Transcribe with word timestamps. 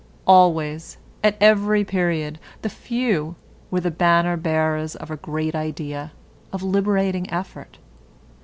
Always, 0.25 0.97
at 1.23 1.37
every 1.39 1.85
period, 1.85 2.39
the 2.63 2.69
few 2.69 3.35
were 3.69 3.81
the 3.81 3.91
banner 3.91 4.35
bearers 4.35 4.95
of 4.95 5.11
a 5.11 5.15
great 5.15 5.53
idea, 5.53 6.11
of 6.51 6.63
liberating 6.63 7.29
effort. 7.29 7.77